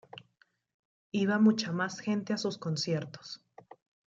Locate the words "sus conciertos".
2.39-3.45